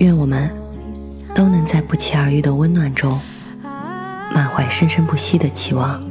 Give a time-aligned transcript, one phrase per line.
[0.00, 0.50] 愿我们
[1.34, 3.20] 都能在不期而遇的温暖中，
[4.34, 6.02] 满怀生生不息的期望。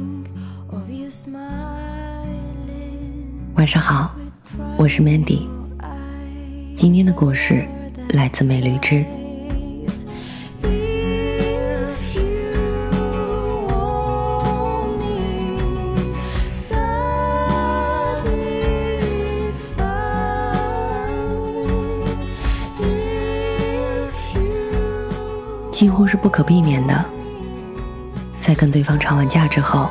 [3.54, 4.14] 晚上好，
[4.76, 5.48] 我是 Mandy。
[6.72, 7.66] 今天的故事
[8.10, 9.04] 来自美驴之。
[25.80, 27.04] 几乎是不可避免的，
[28.38, 29.88] 在跟对方吵完架之后，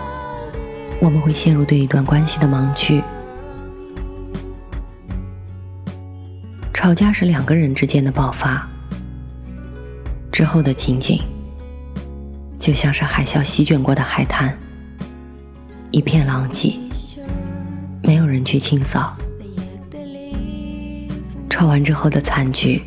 [1.01, 3.01] 我们会陷入对一段关系的盲区。
[6.71, 8.69] 吵架是两个人之间的爆发，
[10.31, 11.23] 之后的情景，
[12.59, 14.55] 就像是海啸席卷过的海滩，
[15.89, 16.75] 一片狼藉，
[18.03, 19.17] 没有人去清扫。
[21.49, 22.83] 吵完之后的惨剧，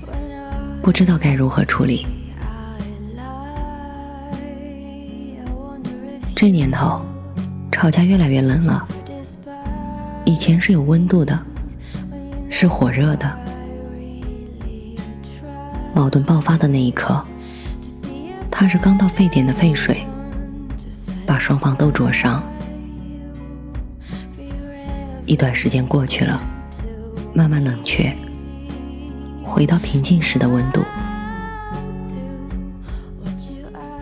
[0.80, 2.06] 不知道该如何处理。
[6.42, 7.00] 这年头，
[7.70, 8.84] 吵架越来越冷了。
[10.24, 11.40] 以前是有温度的，
[12.50, 13.38] 是火热的。
[15.94, 17.24] 矛盾爆发的那一刻，
[18.50, 20.04] 它是刚到沸点的沸水，
[21.24, 22.42] 把双方都灼伤。
[25.26, 26.42] 一段时间过去了，
[27.32, 28.12] 慢慢冷却，
[29.44, 30.82] 回到平静时的温度。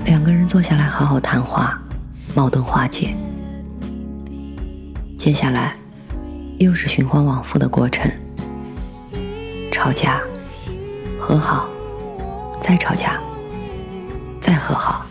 [0.07, 1.79] 两个人坐下来好好谈话。
[2.35, 3.15] 矛盾化解，
[5.19, 5.77] 接下来
[6.59, 8.11] 又是循环往复的过程：
[9.73, 10.21] 吵架、
[11.19, 11.69] 和好，
[12.63, 13.21] 再吵架，
[14.41, 15.05] 再和好。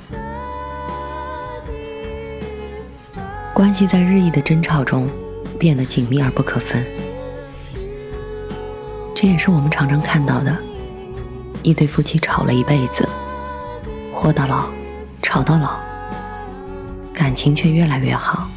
[3.53, 5.07] 关系在日益的争吵中
[5.59, 6.85] 变得紧密而不可分。
[9.13, 10.57] 这也是我们常常看到的：
[11.63, 13.07] 一对夫妻吵了一辈子，
[14.13, 14.69] 活到老，
[15.21, 15.88] 吵到老。
[17.19, 18.47] 感情却越来越好，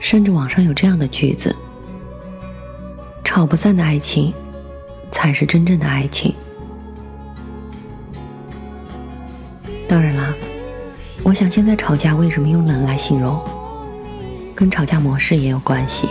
[0.00, 1.54] 甚至网上有这样的句子
[3.22, 4.32] ：“吵不散的爱情，
[5.12, 6.34] 才是真正的爱情。”
[9.86, 10.34] 当然啦，
[11.22, 13.38] 我想现在吵架为什么用冷来形容，
[14.54, 16.08] 跟吵架模式也有关系。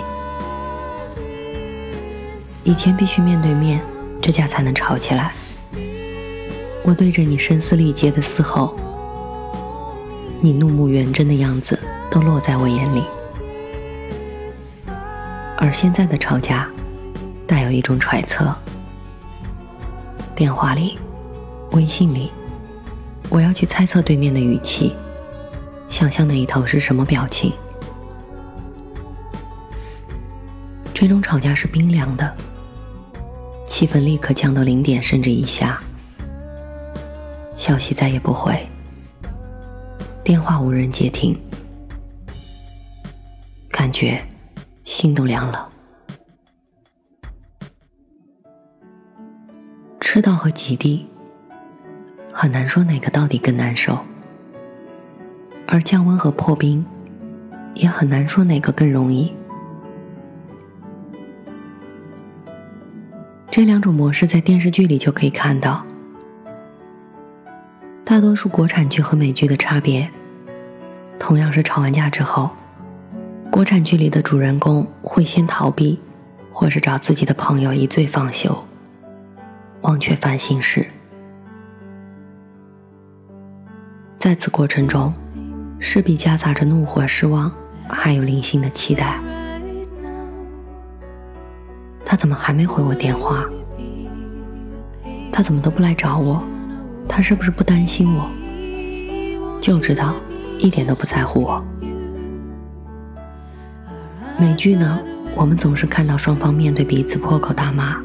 [2.63, 3.81] 以前必须面对面，
[4.21, 5.33] 这架才能吵起来。
[6.83, 8.77] 我对着你声嘶力竭的嘶吼。
[10.45, 11.79] 你怒目圆睁的样子
[12.11, 13.01] 都落在我眼里，
[15.57, 16.69] 而现在的吵架
[17.47, 18.53] 带有一种揣测。
[20.35, 20.99] 电话里、
[21.71, 22.29] 微信里，
[23.29, 24.93] 我要去猜测对面的语气，
[25.87, 27.53] 想象那一头是什么表情。
[30.93, 32.35] 这种吵架是冰凉的，
[33.65, 35.81] 气氛立刻降到零点甚至以下，
[37.55, 38.67] 消息再也不回。
[40.23, 41.37] 电话无人接听，
[43.69, 44.21] 感觉
[44.85, 45.69] 心都凉了。
[49.99, 51.05] 赤道和极地，
[52.31, 53.97] 很难说哪个到底更难受；
[55.67, 56.85] 而降温和破冰，
[57.73, 59.35] 也很难说哪个更容易。
[63.51, 65.85] 这两种模式在电视剧里就可以看到。
[68.13, 70.07] 大多数国产剧和美剧的差别，
[71.17, 72.47] 同样是吵完架之后，
[73.49, 75.99] 国产剧里的主人公会先逃避，
[76.51, 78.55] 或是找自己的朋友一醉方休，
[79.81, 80.85] 忘却烦心事。
[84.19, 85.11] 在此过程中，
[85.79, 87.51] 势必夹杂着怒火、失望，
[87.89, 89.19] 还有零星的期待。
[92.05, 93.43] 他怎么还没回我电话？
[95.31, 96.43] 他怎么都不来找我？
[97.07, 98.29] 他是不是不担心我？
[99.61, 100.15] 就知道
[100.59, 101.63] 一点都不在乎我。
[104.37, 104.99] 美剧呢，
[105.35, 108.01] 我们总是看到双方面对彼此破口大骂，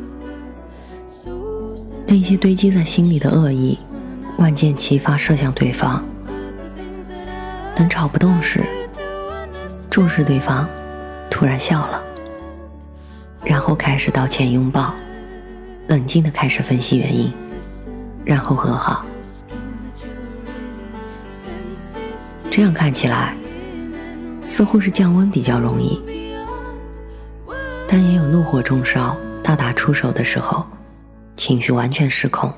[2.06, 3.78] 那些堆积在心里的恶意，
[4.36, 6.04] 万箭齐发射向对方。
[7.74, 8.62] 等吵不动时，
[9.90, 10.68] 注视对方，
[11.30, 12.02] 突然笑了，
[13.44, 14.94] 然后开始道歉拥抱，
[15.86, 17.32] 冷静的开始分析原因，
[18.28, 19.06] 然后和好。
[22.50, 23.34] 这样看起来，
[24.44, 25.98] 似乎是降温比较容易，
[27.88, 30.66] 但也有怒火中烧、大打出手的时候，
[31.36, 32.52] 情绪完全失控。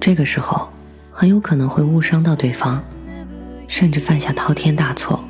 [0.00, 0.72] 这个时候，
[1.12, 2.80] 很有可能会误伤到对方，
[3.66, 5.22] 甚至犯下滔天大错。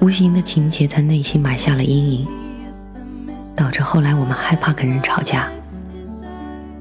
[0.00, 2.26] 无形的情节在内心埋下了阴影，
[3.60, 5.50] 导致后来我们害怕跟人吵架。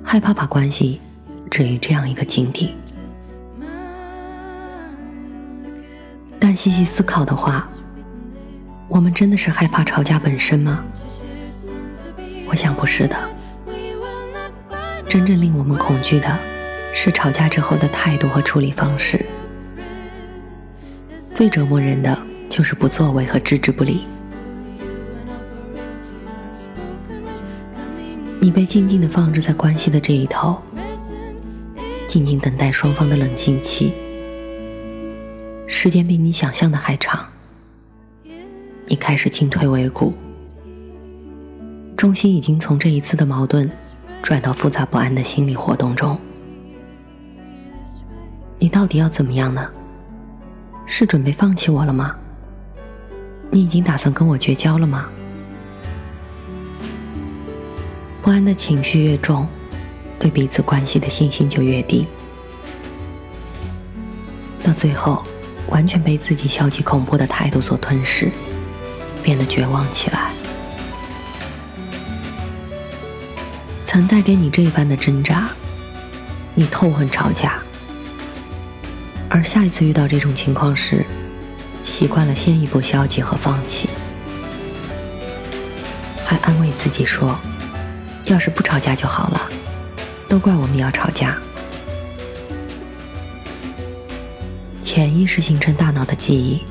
[0.02, 1.02] 害怕把关系
[1.52, 2.78] 置于这样一个境地，
[6.40, 7.68] 但细细思考的话，
[8.88, 10.82] 我们真的是害怕吵架本身吗？
[12.48, 13.18] 我想不是的。
[15.10, 16.40] 真正令我们恐惧的，
[16.96, 19.26] 是吵架之后的态度和处理方式。
[21.34, 22.18] 最折磨人的
[22.48, 24.08] 就是不作为和置之不理。
[28.42, 30.58] 你被静静的放置在关系的这一头，
[32.08, 33.94] 静静等待双方的冷静期。
[35.68, 37.28] 时间比你想象的还长，
[38.88, 40.14] 你开始进退维谷，
[41.98, 43.70] 重心已经从这一次的矛盾
[44.22, 46.18] 转到复杂不安的心理活动中。
[48.58, 49.70] 你到底要怎么样呢？
[50.86, 52.16] 是准备放弃我了吗？
[53.52, 55.10] 你已经打算跟我绝交了吗？
[58.22, 59.48] 不安的情绪越重，
[60.20, 62.06] 对彼此关系的信心就越低，
[64.62, 65.24] 到最后，
[65.68, 68.30] 完全被自己消极恐怖的态度所吞噬，
[69.24, 70.34] 变得绝望起来。
[73.86, 75.50] 曾带给你这一般的挣扎，
[76.54, 77.60] 你痛恨吵架，
[79.30, 81.06] 而下一次遇到这种情况时，
[81.84, 83.90] 习惯了先一步消极和放弃，
[86.26, 87.40] 还安慰自己说。
[88.30, 89.50] 要是不吵架就好了，
[90.28, 91.36] 都怪我们要吵架。
[94.84, 96.62] 潜意识形成大脑的记忆，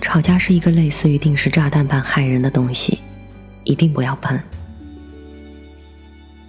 [0.00, 2.98] 吵架是一个类似于定时炸弹般害人的东西，
[3.62, 4.38] 一定不要碰。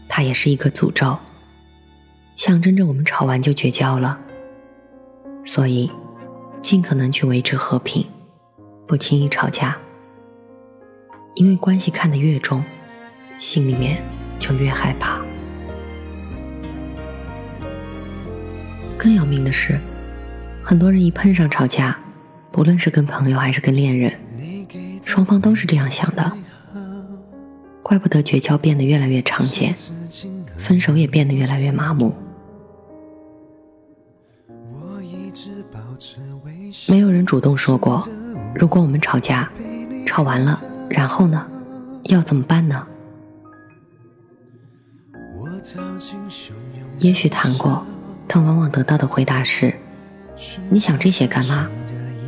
[0.10, 1.16] 它也是一个诅咒，
[2.36, 4.20] 象征着我们吵完就绝交了。
[5.46, 5.92] 所以，
[6.64, 8.04] 尽可能去维持和平，
[8.88, 9.78] 不轻易吵架，
[11.36, 12.64] 因为关系看得越重。
[13.40, 14.02] 心里面
[14.40, 15.20] 就越害怕。
[18.98, 19.80] 更要命的是，
[20.64, 21.98] 很多人一碰上吵架，
[22.52, 24.12] 不论是跟朋友还是跟恋人，
[25.04, 26.32] 双方都是这样想的。
[27.84, 29.74] 怪不得绝交变得越来越常见，
[30.58, 32.14] 分手也变得越来越麻木。
[36.88, 38.06] 没有人主动说过，
[38.56, 39.50] 如果我们吵架，
[40.06, 41.48] 吵完了，然后呢，
[42.06, 42.86] 要怎么办呢？
[47.00, 47.86] 也许谈过，
[48.28, 49.74] 但往往得到的回答是
[50.70, 51.70] ：“你想这些干嘛？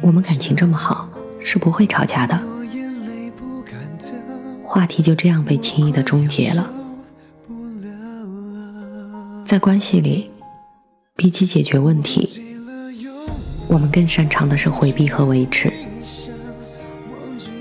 [0.01, 2.39] 我们感情这么好，是不会吵架的。”
[4.63, 6.71] 话题就这样被轻易的终结了。
[9.43, 10.29] 在关系里，
[11.15, 12.39] 比起解决问题，
[13.67, 15.73] 我们更擅长的是回避和维持，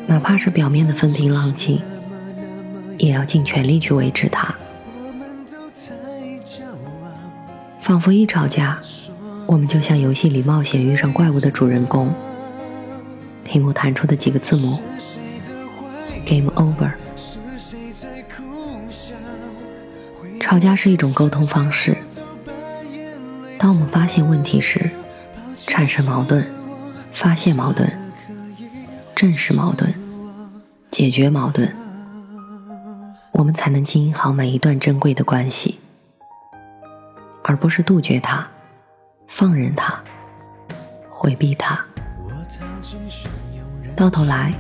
[0.07, 1.81] 哪怕是表面的风平浪静，
[2.99, 4.55] 也要尽全力去维持它。
[7.89, 8.79] 仿佛一吵架，
[9.47, 12.13] 我们就像游戏里冒险遇上怪物的主人公。
[13.45, 14.79] 屏幕弹出的几个字母
[16.27, 16.93] ：Game Over。
[20.39, 21.97] 吵架是一种沟通方式。
[23.57, 24.91] 当我们发现问题时，
[25.67, 26.45] 产生矛盾，
[27.15, 27.91] 发现矛盾，
[29.15, 29.95] 正视矛盾，
[30.91, 31.73] 解决矛盾，
[33.33, 35.79] 我们才能经营好每一段珍贵的关系。
[37.49, 38.47] 而不是杜绝它，
[39.27, 39.95] 放任它，
[41.09, 41.83] 回避它，
[43.97, 44.53] 到头来，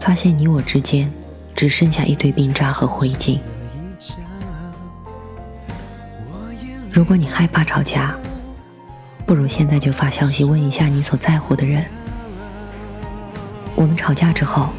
[0.00, 1.08] 发现你我之间
[1.54, 3.38] 只剩下一堆冰渣和灰烬。
[6.90, 8.16] 如果你害怕吵架，
[9.24, 11.84] 不如现在就发消息问一下你所在乎的人：
[13.76, 14.70] 我们吵架之后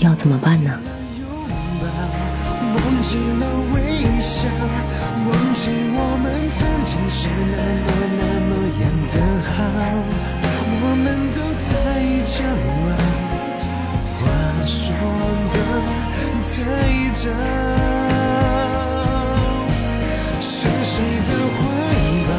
[0.00, 0.76] 要怎么办呢？
[2.78, 3.42] 忘记了
[3.74, 3.76] 微
[4.20, 4.48] 笑
[5.28, 7.86] 忘记我们曾经是那么
[8.18, 9.14] 那么样的
[9.50, 9.54] 好
[10.80, 11.68] 我们都太
[12.24, 12.34] 骄
[12.88, 12.90] 傲
[14.18, 14.22] 话
[14.64, 14.76] 说
[15.52, 15.56] 的
[16.42, 16.50] 太
[17.12, 17.22] 早
[20.40, 20.94] 是谁
[21.26, 21.58] 的怀
[22.28, 22.30] 抱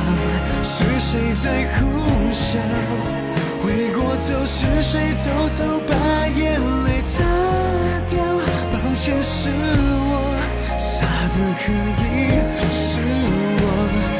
[0.64, 1.78] 是谁在苦
[2.32, 2.48] 笑
[3.62, 4.94] 回过头是谁
[5.24, 5.26] 偷
[5.58, 5.92] 偷把
[6.28, 7.14] 眼泪擦
[8.08, 8.18] 掉
[8.72, 10.29] 抱歉是我
[11.40, 12.42] 可以
[12.72, 13.00] 是
[13.62, 14.19] 我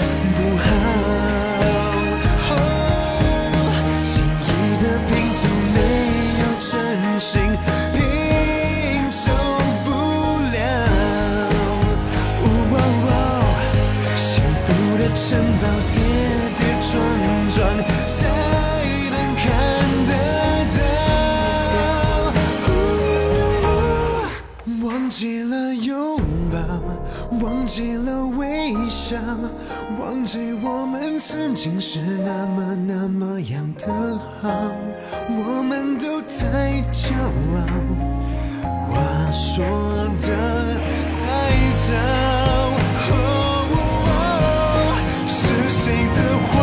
[30.00, 33.88] 忘记我们曾经是那么那么样的
[34.40, 34.50] 好
[35.28, 37.10] 我们都太骄
[37.56, 37.58] 傲
[38.86, 39.66] 话说
[40.22, 40.28] 的
[41.10, 41.20] 太
[41.88, 41.90] 早
[45.28, 45.34] 是
[45.70, 45.82] 谁
[46.14, 46.54] 的怀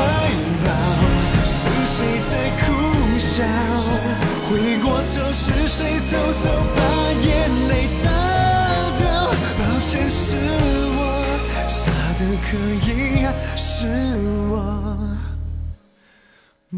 [0.62, 0.68] 抱
[1.44, 1.98] 是谁
[2.30, 2.66] 在苦
[3.18, 3.42] 笑？
[4.48, 6.75] 回过头是谁偷偷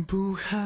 [0.08, 0.56] 不好。